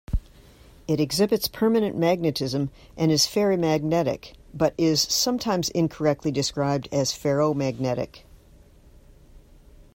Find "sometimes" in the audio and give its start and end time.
4.99-5.69